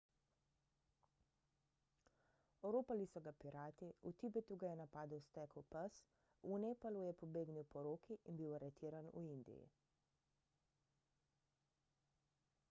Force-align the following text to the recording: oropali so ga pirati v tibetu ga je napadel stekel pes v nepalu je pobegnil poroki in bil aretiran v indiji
oropali 2.69 3.05
so 3.11 3.19
ga 3.27 3.33
pirati 3.41 3.87
v 4.07 4.11
tibetu 4.21 4.57
ga 4.63 4.69
je 4.71 4.77
napadel 4.81 5.21
stekel 5.27 5.67
pes 5.75 5.99
v 6.49 6.53
nepalu 6.65 6.99
je 7.07 7.13
pobegnil 7.21 7.69
poroki 7.77 8.19
in 8.29 8.41
bil 8.43 8.57
aretiran 8.59 9.11
v 9.15 9.25
indiji 9.29 9.65